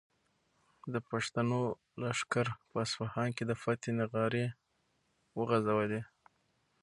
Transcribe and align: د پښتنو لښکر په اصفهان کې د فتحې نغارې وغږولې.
د 0.93 0.95
پښتنو 1.09 1.61
لښکر 2.01 2.47
په 2.69 2.77
اصفهان 2.85 3.29
کې 3.35 3.43
د 3.47 3.51
فتحې 3.61 3.91
نغارې 3.99 4.45
وغږولې. 5.37 6.01